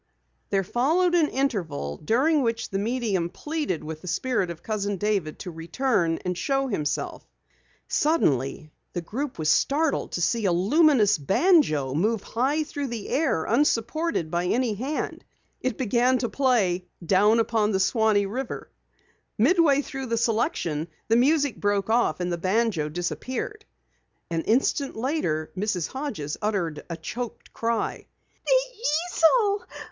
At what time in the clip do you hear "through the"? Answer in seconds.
12.63-13.09, 19.83-20.17